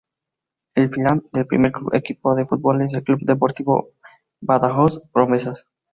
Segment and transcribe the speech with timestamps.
[0.73, 3.91] El filial del primer equipo de fútbol es el Club Deportivo
[4.41, 5.67] Badajoz Promesas.